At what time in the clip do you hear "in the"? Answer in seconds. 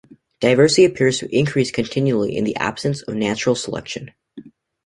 2.35-2.55